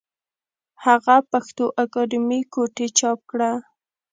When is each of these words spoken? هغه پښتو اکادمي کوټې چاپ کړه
هغه 0.85 1.15
پښتو 1.31 1.65
اکادمي 1.83 2.41
کوټې 2.53 2.87
چاپ 2.97 3.19
کړه 3.31 3.51